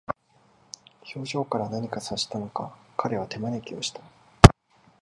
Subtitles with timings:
[1.13, 4.01] 表情から何か察したのか、彼は手招きをした。